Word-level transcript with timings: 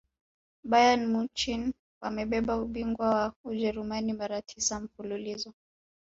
bayern 0.69 1.01
munich 1.11 1.45
wamebeba 2.01 2.53
ubingwa 2.63 3.07
wa 3.15 3.33
ujerumani 3.51 4.11
mara 4.19 4.37
tisa 4.47 4.75
mfululizo 4.83 5.49